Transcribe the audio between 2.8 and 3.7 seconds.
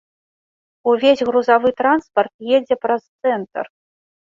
праз цэнтр!